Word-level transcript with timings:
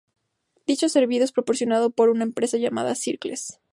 Dicho 0.65 0.89
servicio 0.89 1.23
es 1.25 1.31
proporcionado 1.31 1.91
por 1.91 2.09
una 2.09 2.23
empresa 2.23 2.57
llamada 2.57 2.95
Circles. 2.95 3.59